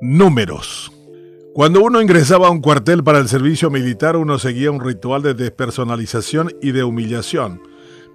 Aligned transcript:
Números. 0.00 0.92
Cuando 1.54 1.82
uno 1.82 2.00
ingresaba 2.00 2.48
a 2.48 2.50
un 2.50 2.60
cuartel 2.60 3.04
para 3.04 3.18
el 3.18 3.28
servicio 3.28 3.70
militar, 3.70 4.16
uno 4.16 4.38
seguía 4.38 4.70
un 4.70 4.80
ritual 4.80 5.22
de 5.22 5.34
despersonalización 5.34 6.50
y 6.60 6.72
de 6.72 6.82
humillación 6.82 7.62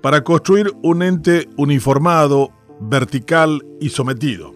para 0.02 0.24
construir 0.24 0.72
un 0.84 1.04
ente 1.04 1.48
uniformado, 1.56 2.50
vertical 2.80 3.66
y 3.80 3.90
sometido. 3.90 4.54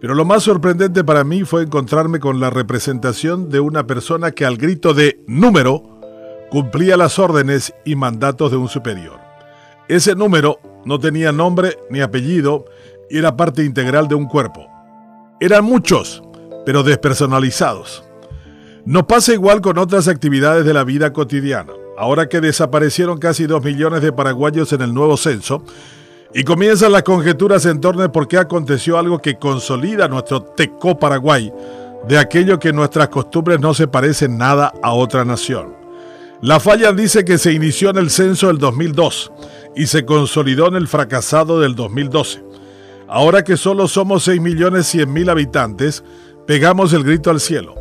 Pero 0.00 0.14
lo 0.14 0.24
más 0.24 0.42
sorprendente 0.42 1.04
para 1.04 1.24
mí 1.24 1.44
fue 1.44 1.62
encontrarme 1.62 2.20
con 2.20 2.40
la 2.40 2.50
representación 2.50 3.48
de 3.48 3.60
una 3.60 3.86
persona 3.86 4.32
que 4.32 4.44
al 4.44 4.56
grito 4.56 4.94
de 4.94 5.20
número 5.26 5.82
cumplía 6.50 6.96
las 6.96 7.18
órdenes 7.18 7.72
y 7.84 7.96
mandatos 7.96 8.50
de 8.50 8.56
un 8.56 8.68
superior. 8.68 9.18
Ese 9.88 10.14
número 10.14 10.58
no 10.84 10.98
tenía 10.98 11.32
nombre 11.32 11.78
ni 11.90 12.00
apellido 12.00 12.64
y 13.10 13.18
era 13.18 13.36
parte 13.36 13.64
integral 13.64 14.08
de 14.08 14.14
un 14.14 14.26
cuerpo. 14.26 14.66
Eran 15.40 15.64
muchos, 15.64 16.22
pero 16.64 16.82
despersonalizados. 16.82 18.04
No 18.84 19.06
pasa 19.06 19.32
igual 19.32 19.60
con 19.60 19.78
otras 19.78 20.08
actividades 20.08 20.64
de 20.64 20.74
la 20.74 20.84
vida 20.84 21.12
cotidiana. 21.12 21.72
Ahora 21.96 22.28
que 22.28 22.40
desaparecieron 22.40 23.18
casi 23.18 23.46
dos 23.46 23.62
millones 23.62 24.02
de 24.02 24.12
paraguayos 24.12 24.72
en 24.72 24.82
el 24.82 24.92
nuevo 24.92 25.16
censo, 25.16 25.64
y 26.34 26.42
comienzan 26.42 26.90
las 26.90 27.04
conjeturas 27.04 27.64
en 27.64 27.80
torno 27.80 28.02
a 28.02 28.10
por 28.10 28.26
qué 28.26 28.38
aconteció 28.38 28.98
algo 28.98 29.20
que 29.20 29.38
consolida 29.38 30.08
nuestro 30.08 30.42
Teco 30.42 30.98
Paraguay, 30.98 31.52
de 32.08 32.18
aquello 32.18 32.58
que 32.58 32.72
nuestras 32.72 33.08
costumbres 33.08 33.60
no 33.60 33.72
se 33.72 33.86
parecen 33.86 34.36
nada 34.36 34.72
a 34.82 34.92
otra 34.92 35.24
nación. 35.24 35.74
La 36.42 36.58
falla 36.58 36.92
dice 36.92 37.24
que 37.24 37.38
se 37.38 37.52
inició 37.52 37.90
en 37.90 37.98
el 37.98 38.10
censo 38.10 38.48
del 38.48 38.58
2002 38.58 39.32
y 39.76 39.86
se 39.86 40.04
consolidó 40.04 40.68
en 40.68 40.74
el 40.74 40.88
fracasado 40.88 41.60
del 41.60 41.74
2012. 41.74 42.44
Ahora 43.08 43.44
que 43.44 43.56
solo 43.56 43.88
somos 43.88 44.24
6 44.24 44.40
millones 44.40 44.86
100 44.86 45.12
mil 45.12 45.28
habitantes, 45.28 46.02
Pegamos 46.46 46.92
el 46.92 47.04
grito 47.04 47.30
al 47.30 47.40
cielo. 47.40 47.74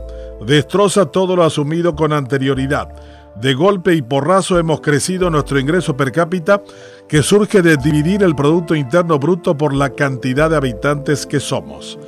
Destroza 0.46 1.06
todo 1.06 1.36
lo 1.36 1.44
asumido 1.44 1.96
con 1.96 2.14
anterioridad. 2.14 2.88
De 3.36 3.54
golpe 3.56 3.94
y 3.94 4.02
porrazo 4.02 4.58
hemos 4.58 4.80
crecido 4.80 5.30
nuestro 5.30 5.60
ingreso 5.60 5.98
per 5.98 6.12
cápita 6.12 6.62
que 7.10 7.24
surge 7.24 7.62
de 7.62 7.76
dividir 7.76 8.24
el 8.24 8.36
Producto 8.36 8.74
Interno 8.74 9.20
Bruto 9.20 9.58
por 9.58 9.74
la 9.74 9.90
cantidad 9.90 10.50
de 10.50 10.56
habitantes 10.56 11.26
que 11.26 11.40
somos. 11.42 12.00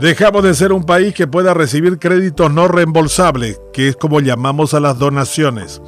Dejamos 0.00 0.42
de 0.42 0.54
ser 0.54 0.72
un 0.72 0.84
país 0.84 1.14
que 1.14 1.28
pueda 1.28 1.54
recibir 1.54 1.98
créditos 1.98 2.52
no 2.52 2.66
reembolsables, 2.66 3.60
que 3.72 3.88
es 3.88 3.96
como 3.96 4.20
llamamos 4.20 4.74
a 4.74 4.80
las 4.80 4.98
donaciones, 4.98 5.82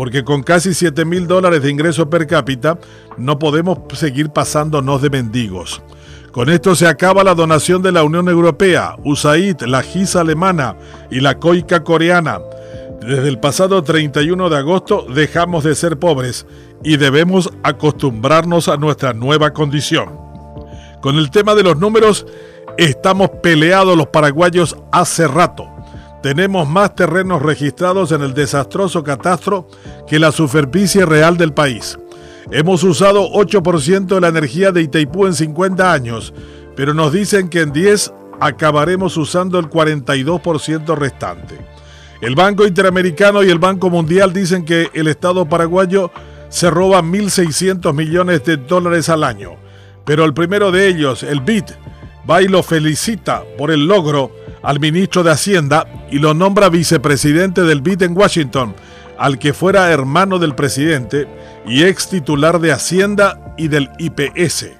porque 0.00 0.24
con 0.24 0.42
casi 0.42 0.72
7 0.72 1.04
mil 1.04 1.26
dólares 1.26 1.60
de 1.60 1.70
ingreso 1.70 2.08
per 2.08 2.26
cápita 2.26 2.78
no 3.18 3.38
podemos 3.38 3.80
seguir 3.92 4.30
pasándonos 4.30 5.02
de 5.02 5.10
mendigos. 5.10 5.82
Con 6.32 6.48
esto 6.48 6.74
se 6.74 6.86
acaba 6.86 7.22
la 7.22 7.34
donación 7.34 7.82
de 7.82 7.92
la 7.92 8.02
Unión 8.02 8.30
Europea, 8.30 8.96
USAID, 9.04 9.60
la 9.66 9.82
GISA 9.82 10.22
alemana 10.22 10.74
y 11.10 11.20
la 11.20 11.38
COICA 11.38 11.84
coreana. 11.84 12.38
Desde 13.02 13.28
el 13.28 13.40
pasado 13.40 13.82
31 13.82 14.48
de 14.48 14.56
agosto 14.56 15.04
dejamos 15.06 15.64
de 15.64 15.74
ser 15.74 15.98
pobres 15.98 16.46
y 16.82 16.96
debemos 16.96 17.52
acostumbrarnos 17.62 18.68
a 18.68 18.78
nuestra 18.78 19.12
nueva 19.12 19.52
condición. 19.52 20.16
Con 21.02 21.18
el 21.18 21.30
tema 21.30 21.54
de 21.54 21.64
los 21.64 21.76
números, 21.76 22.24
estamos 22.78 23.28
peleados 23.42 23.98
los 23.98 24.06
paraguayos 24.06 24.78
hace 24.92 25.28
rato. 25.28 25.68
Tenemos 26.22 26.68
más 26.68 26.94
terrenos 26.94 27.40
registrados 27.40 28.12
en 28.12 28.22
el 28.22 28.34
desastroso 28.34 29.02
catastro 29.02 29.66
que 30.06 30.18
la 30.18 30.32
superficie 30.32 31.06
real 31.06 31.38
del 31.38 31.54
país. 31.54 31.98
Hemos 32.50 32.84
usado 32.84 33.30
8% 33.30 34.06
de 34.06 34.20
la 34.20 34.28
energía 34.28 34.70
de 34.70 34.82
Itaipú 34.82 35.26
en 35.26 35.34
50 35.34 35.92
años, 35.92 36.34
pero 36.76 36.92
nos 36.92 37.12
dicen 37.12 37.48
que 37.48 37.60
en 37.60 37.72
10 37.72 38.12
acabaremos 38.40 39.16
usando 39.16 39.58
el 39.58 39.70
42% 39.70 40.94
restante. 40.96 41.58
El 42.20 42.34
Banco 42.34 42.66
Interamericano 42.66 43.42
y 43.42 43.50
el 43.50 43.58
Banco 43.58 43.88
Mundial 43.88 44.34
dicen 44.34 44.66
que 44.66 44.90
el 44.92 45.08
Estado 45.08 45.46
paraguayo 45.48 46.10
se 46.50 46.68
roba 46.68 47.00
1.600 47.00 47.94
millones 47.94 48.44
de 48.44 48.58
dólares 48.58 49.08
al 49.08 49.24
año, 49.24 49.52
pero 50.04 50.24
el 50.24 50.34
primero 50.34 50.70
de 50.70 50.88
ellos, 50.88 51.22
el 51.22 51.40
BID, 51.40 51.64
va 52.28 52.42
y 52.42 52.48
lo 52.48 52.62
felicita 52.62 53.42
por 53.56 53.70
el 53.70 53.86
logro 53.86 54.30
al 54.62 54.80
ministro 54.80 55.22
de 55.22 55.30
Hacienda 55.30 55.86
y 56.10 56.18
lo 56.18 56.34
nombra 56.34 56.68
vicepresidente 56.68 57.62
del 57.62 57.80
BID 57.80 58.02
en 58.02 58.16
Washington, 58.16 58.74
al 59.18 59.38
que 59.38 59.52
fuera 59.52 59.90
hermano 59.90 60.38
del 60.38 60.54
presidente 60.54 61.28
y 61.66 61.84
ex 61.84 62.08
titular 62.08 62.60
de 62.60 62.72
Hacienda 62.72 63.54
y 63.56 63.68
del 63.68 63.90
IPS. 63.98 64.70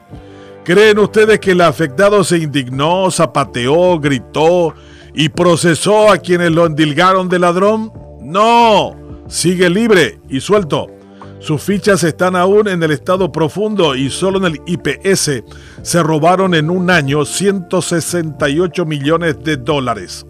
¿Creen 0.64 0.98
ustedes 0.98 1.40
que 1.40 1.52
el 1.52 1.62
afectado 1.62 2.22
se 2.22 2.38
indignó, 2.38 3.10
zapateó, 3.10 3.98
gritó 3.98 4.74
y 5.14 5.30
procesó 5.30 6.10
a 6.10 6.18
quienes 6.18 6.52
lo 6.52 6.66
endilgaron 6.66 7.28
de 7.28 7.38
ladrón? 7.38 7.92
No, 8.20 8.94
sigue 9.26 9.70
libre 9.70 10.20
y 10.28 10.40
suelto. 10.40 11.00
Sus 11.40 11.62
fichas 11.62 12.04
están 12.04 12.36
aún 12.36 12.68
en 12.68 12.82
el 12.82 12.90
estado 12.90 13.32
profundo 13.32 13.94
y 13.94 14.10
solo 14.10 14.38
en 14.38 14.44
el 14.44 14.60
IPS 14.66 15.42
se 15.82 16.02
robaron 16.02 16.54
en 16.54 16.68
un 16.68 16.90
año 16.90 17.24
168 17.24 18.84
millones 18.84 19.42
de 19.42 19.56
dólares. 19.56 20.26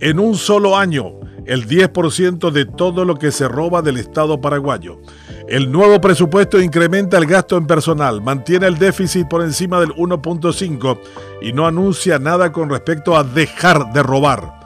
En 0.00 0.18
un 0.18 0.36
solo 0.36 0.76
año, 0.76 1.20
el 1.44 1.68
10% 1.68 2.50
de 2.50 2.64
todo 2.64 3.04
lo 3.04 3.16
que 3.16 3.30
se 3.30 3.46
roba 3.46 3.82
del 3.82 3.98
Estado 3.98 4.40
paraguayo. 4.40 5.00
El 5.48 5.70
nuevo 5.70 6.00
presupuesto 6.00 6.60
incrementa 6.60 7.18
el 7.18 7.26
gasto 7.26 7.56
en 7.56 7.66
personal, 7.66 8.22
mantiene 8.22 8.66
el 8.66 8.78
déficit 8.78 9.28
por 9.28 9.42
encima 9.42 9.80
del 9.80 9.90
1.5 9.94 10.98
y 11.42 11.52
no 11.52 11.66
anuncia 11.66 12.18
nada 12.18 12.52
con 12.52 12.70
respecto 12.70 13.16
a 13.16 13.24
dejar 13.24 13.92
de 13.92 14.02
robar. 14.02 14.58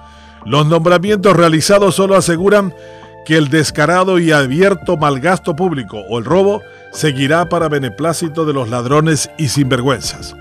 Los 0.44 0.66
nombramientos 0.66 1.36
realizados 1.36 1.94
solo 1.94 2.16
aseguran 2.16 2.74
que 3.24 3.36
el 3.36 3.48
descarado 3.48 4.18
y 4.18 4.32
abierto 4.32 4.96
malgasto 4.96 5.54
público 5.56 5.98
o 6.08 6.18
el 6.18 6.24
robo 6.24 6.62
seguirá 6.92 7.48
para 7.48 7.68
beneplácito 7.68 8.44
de 8.44 8.52
los 8.52 8.68
ladrones 8.68 9.30
y 9.38 9.48
sinvergüenzas 9.48 10.34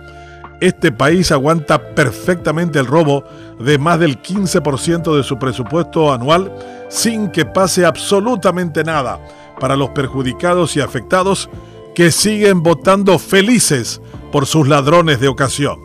este 0.61 0.91
país 0.91 1.31
aguanta 1.31 1.95
perfectamente 1.95 2.79
el 2.79 2.85
robo 2.85 3.25
de 3.59 3.79
más 3.79 3.99
del 3.99 4.21
15% 4.21 5.17
de 5.17 5.23
su 5.23 5.37
presupuesto 5.37 6.13
anual 6.13 6.51
sin 6.87 7.29
que 7.31 7.45
pase 7.45 7.83
absolutamente 7.83 8.83
nada 8.83 9.19
para 9.59 9.75
los 9.75 9.89
perjudicados 9.89 10.77
y 10.77 10.81
afectados 10.81 11.49
que 11.95 12.11
siguen 12.11 12.61
votando 12.61 13.17
felices 13.17 14.01
por 14.31 14.45
sus 14.45 14.67
ladrones 14.67 15.19
de 15.19 15.27
ocasión. 15.27 15.79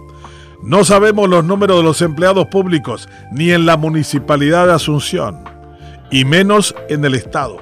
No 0.63 0.85
sabemos 0.85 1.29
los 1.29 1.45
números 1.45 1.79
de 1.79 1.83
los 1.83 2.03
empleados 2.03 2.47
públicos 2.47 3.09
ni 3.33 3.53
en 3.53 3.65
la 3.65 3.79
municipalidad 3.79 4.67
de 4.67 4.75
Asunción, 4.75 5.43
y 6.11 6.25
menos 6.25 6.75
en 6.89 7.05
el 7.05 7.15
Estado. 7.15 7.59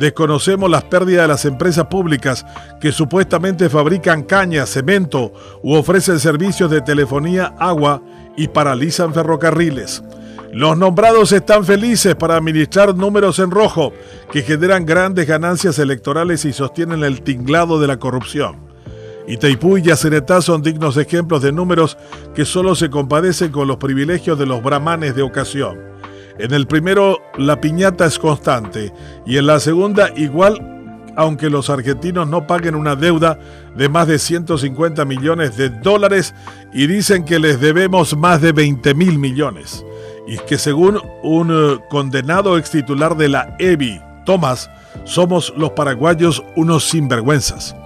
Desconocemos 0.00 0.68
las 0.68 0.84
pérdidas 0.84 1.22
de 1.22 1.28
las 1.28 1.44
empresas 1.44 1.86
públicas 1.86 2.44
que 2.80 2.90
supuestamente 2.90 3.68
fabrican 3.68 4.24
caña, 4.24 4.66
cemento 4.66 5.32
u 5.62 5.74
ofrecen 5.74 6.18
servicios 6.18 6.70
de 6.70 6.80
telefonía, 6.80 7.54
agua 7.58 8.02
y 8.36 8.48
paralizan 8.48 9.14
ferrocarriles. 9.14 10.02
Los 10.52 10.76
nombrados 10.76 11.32
están 11.32 11.64
felices 11.64 12.14
para 12.14 12.36
administrar 12.36 12.94
números 12.94 13.38
en 13.38 13.50
rojo 13.50 13.92
que 14.30 14.42
generan 14.42 14.84
grandes 14.86 15.26
ganancias 15.26 15.78
electorales 15.78 16.44
y 16.44 16.52
sostienen 16.52 17.02
el 17.02 17.22
tinglado 17.22 17.80
de 17.80 17.88
la 17.88 17.98
corrupción. 17.98 18.64
Itaipú 19.26 19.78
y 19.78 19.82
Yacenetá 19.82 20.42
son 20.42 20.62
dignos 20.62 20.96
ejemplos 20.96 21.42
de 21.42 21.50
números 21.50 21.96
que 22.34 22.44
solo 22.44 22.74
se 22.74 22.90
compadecen 22.90 23.50
con 23.50 23.66
los 23.66 23.78
privilegios 23.78 24.38
de 24.38 24.46
los 24.46 24.62
brahmanes 24.62 25.16
de 25.16 25.22
ocasión. 25.22 25.78
En 26.38 26.52
el 26.52 26.66
primero 26.66 27.18
la 27.38 27.60
piñata 27.60 28.06
es 28.06 28.18
constante 28.18 28.92
y 29.24 29.38
en 29.38 29.46
la 29.46 29.60
segunda 29.60 30.10
igual 30.16 30.74
aunque 31.16 31.50
los 31.50 31.70
argentinos 31.70 32.28
no 32.28 32.46
paguen 32.46 32.74
una 32.74 32.96
deuda 32.96 33.38
de 33.76 33.88
más 33.88 34.08
de 34.08 34.18
150 34.18 35.04
millones 35.04 35.56
de 35.56 35.70
dólares 35.70 36.34
y 36.72 36.86
dicen 36.86 37.24
que 37.24 37.38
les 37.38 37.60
debemos 37.60 38.16
más 38.16 38.40
de 38.40 38.52
20 38.52 38.94
mil 38.94 39.18
millones. 39.18 39.84
Y 40.26 40.38
que 40.38 40.58
según 40.58 41.00
un 41.22 41.50
eh, 41.52 41.78
condenado 41.90 42.56
ex 42.58 42.70
titular 42.70 43.16
de 43.16 43.28
la 43.28 43.54
EBI, 43.58 44.00
Tomás, 44.24 44.70
somos 45.04 45.52
los 45.56 45.70
paraguayos 45.70 46.42
unos 46.56 46.84
sinvergüenzas. 46.88 47.76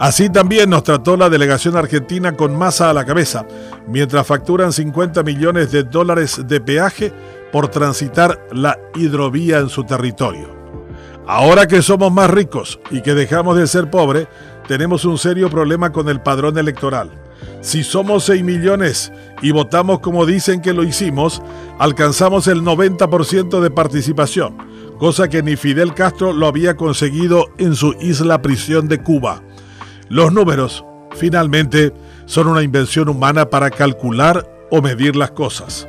Así 0.00 0.28
también 0.28 0.70
nos 0.70 0.82
trató 0.82 1.16
la 1.16 1.30
delegación 1.30 1.76
argentina 1.76 2.32
con 2.32 2.56
masa 2.56 2.90
a 2.90 2.94
la 2.94 3.04
cabeza, 3.04 3.46
mientras 3.86 4.26
facturan 4.26 4.72
50 4.72 5.22
millones 5.22 5.70
de 5.70 5.84
dólares 5.84 6.42
de 6.48 6.60
peaje 6.60 7.12
por 7.54 7.68
transitar 7.68 8.48
la 8.50 8.80
hidrovía 8.96 9.60
en 9.60 9.68
su 9.68 9.84
territorio. 9.84 10.48
Ahora 11.24 11.68
que 11.68 11.82
somos 11.82 12.12
más 12.12 12.28
ricos 12.28 12.80
y 12.90 13.00
que 13.00 13.14
dejamos 13.14 13.56
de 13.56 13.68
ser 13.68 13.90
pobres, 13.90 14.26
tenemos 14.66 15.04
un 15.04 15.18
serio 15.18 15.48
problema 15.48 15.92
con 15.92 16.08
el 16.08 16.20
padrón 16.20 16.58
electoral. 16.58 17.12
Si 17.60 17.84
somos 17.84 18.24
6 18.24 18.42
millones 18.42 19.12
y 19.40 19.52
votamos 19.52 20.00
como 20.00 20.26
dicen 20.26 20.62
que 20.62 20.72
lo 20.72 20.82
hicimos, 20.82 21.42
alcanzamos 21.78 22.48
el 22.48 22.62
90% 22.62 23.60
de 23.60 23.70
participación, 23.70 24.56
cosa 24.98 25.28
que 25.28 25.44
ni 25.44 25.54
Fidel 25.54 25.94
Castro 25.94 26.32
lo 26.32 26.48
había 26.48 26.76
conseguido 26.76 27.46
en 27.58 27.76
su 27.76 27.94
isla 28.00 28.42
prisión 28.42 28.88
de 28.88 29.00
Cuba. 29.00 29.44
Los 30.08 30.32
números, 30.32 30.84
finalmente, 31.14 31.92
son 32.26 32.48
una 32.48 32.64
invención 32.64 33.08
humana 33.08 33.48
para 33.48 33.70
calcular 33.70 34.44
o 34.72 34.82
medir 34.82 35.14
las 35.14 35.30
cosas. 35.30 35.86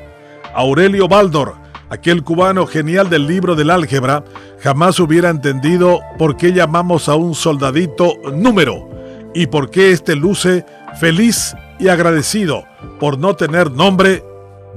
Aurelio 0.56 1.10
Baldor, 1.10 1.56
aquel 1.90 2.24
cubano 2.24 2.66
genial 2.66 3.10
del 3.10 3.28
libro 3.28 3.56
del 3.56 3.69
álgebra, 3.69 4.24
jamás 4.60 5.00
hubiera 5.00 5.30
entendido 5.30 6.00
por 6.18 6.38
qué 6.38 6.54
llamamos 6.54 7.10
a 7.10 7.16
un 7.16 7.36
soldadito 7.36 8.13
número 8.34 8.90
y 9.34 9.48
por 9.48 9.69
qué 9.69 9.92
éste 9.92 10.16
luce 10.16 10.66
feliz 11.00 11.54
y 11.78 11.90
agradecido 11.90 12.63
por 13.00 13.19
no 13.19 13.36
tener 13.36 13.69
nombre 13.69 14.24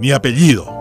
ni 0.01 0.11
apellido. 0.11 0.78